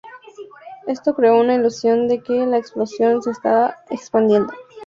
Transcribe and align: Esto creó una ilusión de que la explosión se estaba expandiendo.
Esto 0.87 1.13
creó 1.13 1.39
una 1.39 1.53
ilusión 1.53 2.07
de 2.07 2.23
que 2.23 2.33
la 2.47 2.57
explosión 2.57 3.21
se 3.21 3.29
estaba 3.29 3.75
expandiendo. 3.91 4.51